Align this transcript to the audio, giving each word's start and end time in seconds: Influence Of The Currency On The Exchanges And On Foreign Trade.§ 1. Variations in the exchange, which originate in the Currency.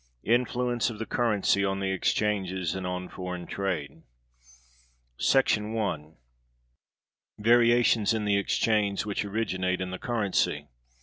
Influence 0.25 0.89
Of 0.89 0.97
The 0.97 1.05
Currency 1.05 1.63
On 1.63 1.79
The 1.79 1.91
Exchanges 1.91 2.73
And 2.73 2.87
On 2.87 3.07
Foreign 3.07 3.45
Trade.§ 3.45 4.01
1. 5.73 6.15
Variations 7.37 8.11
in 8.11 8.25
the 8.25 8.35
exchange, 8.37 9.05
which 9.05 9.23
originate 9.23 9.79
in 9.79 9.91
the 9.91 9.99
Currency. 9.99 10.69